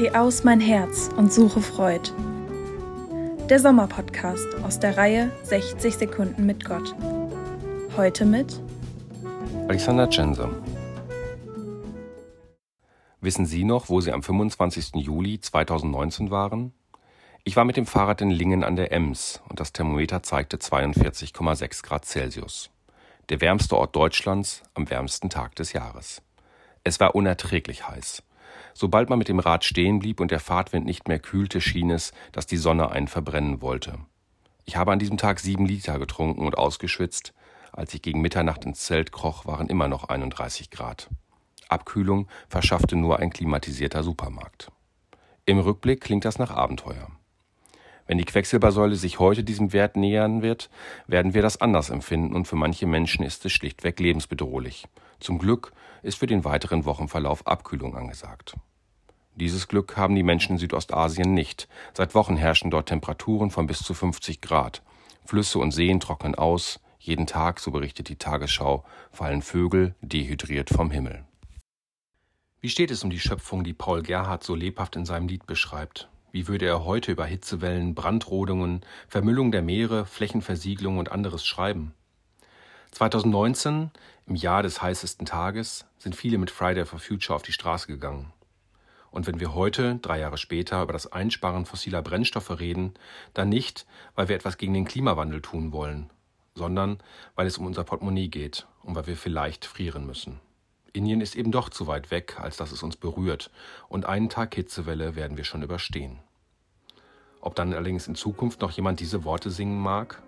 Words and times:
Geh 0.00 0.12
aus 0.12 0.44
mein 0.44 0.60
Herz 0.60 1.10
und 1.14 1.30
suche 1.30 1.60
Freud. 1.60 2.10
Der 3.50 3.58
Sommerpodcast 3.58 4.46
aus 4.62 4.80
der 4.80 4.96
Reihe 4.96 5.30
60 5.42 5.94
Sekunden 5.94 6.46
mit 6.46 6.64
Gott. 6.64 6.94
Heute 7.98 8.24
mit 8.24 8.62
Alexander 9.68 10.08
Tschense. 10.08 10.48
Wissen 13.20 13.44
Sie 13.44 13.62
noch, 13.62 13.90
wo 13.90 14.00
Sie 14.00 14.10
am 14.10 14.22
25. 14.22 14.94
Juli 14.94 15.38
2019 15.38 16.30
waren? 16.30 16.72
Ich 17.44 17.56
war 17.56 17.66
mit 17.66 17.76
dem 17.76 17.84
Fahrrad 17.84 18.22
in 18.22 18.30
Lingen 18.30 18.64
an 18.64 18.76
der 18.76 18.92
Ems 18.92 19.42
und 19.50 19.60
das 19.60 19.74
Thermometer 19.74 20.22
zeigte 20.22 20.56
42,6 20.56 21.82
Grad 21.82 22.06
Celsius. 22.06 22.70
Der 23.28 23.42
wärmste 23.42 23.76
Ort 23.76 23.94
Deutschlands 23.94 24.62
am 24.72 24.88
wärmsten 24.88 25.28
Tag 25.28 25.56
des 25.56 25.74
Jahres. 25.74 26.22
Es 26.84 27.00
war 27.00 27.14
unerträglich 27.14 27.86
heiß. 27.86 28.22
Sobald 28.74 29.10
man 29.10 29.18
mit 29.18 29.28
dem 29.28 29.38
Rad 29.38 29.64
stehen 29.64 29.98
blieb 29.98 30.20
und 30.20 30.30
der 30.30 30.40
Fahrtwind 30.40 30.86
nicht 30.86 31.08
mehr 31.08 31.18
kühlte, 31.18 31.60
schien 31.60 31.90
es, 31.90 32.12
dass 32.32 32.46
die 32.46 32.56
Sonne 32.56 32.90
einen 32.90 33.08
verbrennen 33.08 33.60
wollte. 33.60 33.98
Ich 34.64 34.76
habe 34.76 34.92
an 34.92 34.98
diesem 34.98 35.16
Tag 35.16 35.40
sieben 35.40 35.66
Liter 35.66 35.98
getrunken 35.98 36.46
und 36.46 36.56
ausgeschwitzt. 36.56 37.32
Als 37.72 37.94
ich 37.94 38.02
gegen 38.02 38.20
Mitternacht 38.20 38.64
ins 38.64 38.84
Zelt 38.84 39.12
kroch, 39.12 39.46
waren 39.46 39.68
immer 39.68 39.88
noch 39.88 40.04
31 40.08 40.70
Grad. 40.70 41.08
Abkühlung 41.68 42.28
verschaffte 42.48 42.96
nur 42.96 43.18
ein 43.18 43.30
klimatisierter 43.30 44.02
Supermarkt. 44.02 44.70
Im 45.46 45.58
Rückblick 45.58 46.00
klingt 46.00 46.24
das 46.24 46.38
nach 46.38 46.50
Abenteuer. 46.50 47.08
Wenn 48.10 48.18
die 48.18 48.24
Quecksilbersäule 48.24 48.96
sich 48.96 49.20
heute 49.20 49.44
diesem 49.44 49.72
Wert 49.72 49.94
nähern 49.94 50.42
wird, 50.42 50.68
werden 51.06 51.32
wir 51.32 51.42
das 51.42 51.60
anders 51.60 51.90
empfinden 51.90 52.34
und 52.34 52.48
für 52.48 52.56
manche 52.56 52.84
Menschen 52.84 53.24
ist 53.24 53.46
es 53.46 53.52
schlichtweg 53.52 54.00
lebensbedrohlich. 54.00 54.88
Zum 55.20 55.38
Glück 55.38 55.72
ist 56.02 56.18
für 56.18 56.26
den 56.26 56.42
weiteren 56.42 56.86
Wochenverlauf 56.86 57.46
Abkühlung 57.46 57.94
angesagt. 57.94 58.56
Dieses 59.36 59.68
Glück 59.68 59.96
haben 59.96 60.16
die 60.16 60.24
Menschen 60.24 60.54
in 60.54 60.58
Südostasien 60.58 61.34
nicht. 61.34 61.68
Seit 61.94 62.16
Wochen 62.16 62.36
herrschen 62.36 62.72
dort 62.72 62.88
Temperaturen 62.88 63.52
von 63.52 63.68
bis 63.68 63.78
zu 63.78 63.94
50 63.94 64.40
Grad. 64.40 64.82
Flüsse 65.24 65.60
und 65.60 65.70
Seen 65.70 66.00
trocknen 66.00 66.34
aus. 66.34 66.80
Jeden 66.98 67.28
Tag, 67.28 67.60
so 67.60 67.70
berichtet 67.70 68.08
die 68.08 68.16
Tagesschau, 68.16 68.82
fallen 69.12 69.40
Vögel 69.40 69.94
dehydriert 70.00 70.70
vom 70.70 70.90
Himmel. 70.90 71.24
Wie 72.60 72.70
steht 72.70 72.90
es 72.90 73.04
um 73.04 73.10
die 73.10 73.20
Schöpfung, 73.20 73.62
die 73.62 73.72
Paul 73.72 74.02
Gerhardt 74.02 74.42
so 74.42 74.56
lebhaft 74.56 74.96
in 74.96 75.04
seinem 75.04 75.28
Lied 75.28 75.46
beschreibt? 75.46 76.08
Wie 76.32 76.46
würde 76.46 76.66
er 76.66 76.84
heute 76.84 77.10
über 77.10 77.24
Hitzewellen, 77.24 77.94
Brandrodungen, 77.94 78.82
Vermüllung 79.08 79.50
der 79.50 79.62
Meere, 79.62 80.06
Flächenversiegelung 80.06 80.98
und 80.98 81.10
anderes 81.10 81.44
schreiben? 81.44 81.92
2019, 82.92 83.90
im 84.26 84.34
Jahr 84.36 84.62
des 84.62 84.80
heißesten 84.80 85.26
Tages, 85.26 85.86
sind 85.98 86.14
viele 86.14 86.38
mit 86.38 86.50
Friday 86.50 86.86
for 86.86 87.00
Future 87.00 87.34
auf 87.34 87.42
die 87.42 87.52
Straße 87.52 87.88
gegangen. 87.88 88.32
Und 89.10 89.26
wenn 89.26 89.40
wir 89.40 89.54
heute, 89.54 89.96
drei 89.96 90.20
Jahre 90.20 90.38
später, 90.38 90.82
über 90.82 90.92
das 90.92 91.10
Einsparen 91.10 91.66
fossiler 91.66 92.00
Brennstoffe 92.00 92.60
reden, 92.60 92.94
dann 93.34 93.48
nicht, 93.48 93.86
weil 94.14 94.28
wir 94.28 94.36
etwas 94.36 94.56
gegen 94.56 94.74
den 94.74 94.84
Klimawandel 94.84 95.40
tun 95.40 95.72
wollen, 95.72 96.10
sondern 96.54 96.98
weil 97.34 97.48
es 97.48 97.58
um 97.58 97.66
unser 97.66 97.82
Portemonnaie 97.82 98.28
geht 98.28 98.68
und 98.84 98.94
weil 98.94 99.08
wir 99.08 99.16
vielleicht 99.16 99.64
frieren 99.64 100.06
müssen. 100.06 100.40
Indien 100.92 101.20
ist 101.20 101.36
eben 101.36 101.52
doch 101.52 101.68
zu 101.68 101.86
weit 101.86 102.10
weg, 102.10 102.38
als 102.40 102.56
dass 102.56 102.72
es 102.72 102.82
uns 102.82 102.96
berührt, 102.96 103.50
und 103.88 104.06
einen 104.06 104.28
Tag 104.28 104.54
Hitzewelle 104.54 105.14
werden 105.16 105.36
wir 105.36 105.44
schon 105.44 105.62
überstehen. 105.62 106.18
Ob 107.40 107.54
dann 107.54 107.72
allerdings 107.72 108.06
in 108.06 108.14
Zukunft 108.14 108.60
noch 108.60 108.70
jemand 108.70 109.00
diese 109.00 109.24
Worte 109.24 109.50
singen 109.50 109.78
mag, 109.80 110.22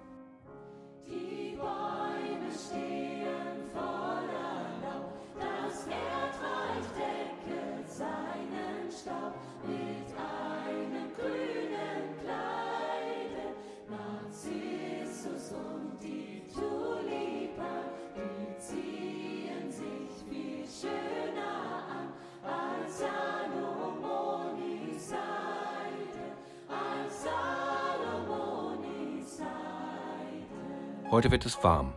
Heute 31.13 31.31
wird 31.31 31.45
es 31.45 31.63
warm, 31.63 31.93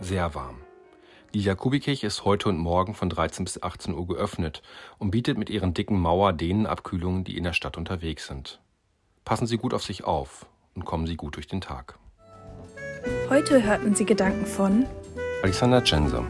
sehr 0.00 0.34
warm. 0.34 0.56
Die 1.34 1.40
Jakobikirche 1.40 2.04
ist 2.04 2.24
heute 2.24 2.48
und 2.48 2.58
morgen 2.58 2.94
von 2.94 3.08
13 3.08 3.44
bis 3.44 3.62
18 3.62 3.94
Uhr 3.94 4.08
geöffnet 4.08 4.60
und 4.98 5.12
bietet 5.12 5.38
mit 5.38 5.50
ihren 5.50 5.72
dicken 5.72 6.00
Mauer 6.00 6.32
denen 6.32 6.66
Abkühlungen, 6.66 7.22
die 7.22 7.36
in 7.36 7.44
der 7.44 7.52
Stadt 7.52 7.76
unterwegs 7.76 8.26
sind. 8.26 8.60
Passen 9.24 9.46
Sie 9.46 9.56
gut 9.56 9.72
auf 9.72 9.84
sich 9.84 10.02
auf 10.02 10.46
und 10.74 10.84
kommen 10.84 11.06
Sie 11.06 11.14
gut 11.14 11.36
durch 11.36 11.46
den 11.46 11.60
Tag. 11.60 11.96
Heute 13.30 13.62
hörten 13.62 13.94
Sie 13.94 14.04
Gedanken 14.04 14.46
von 14.46 14.84
Alexander 15.44 15.84
Tschenser. 15.84 16.24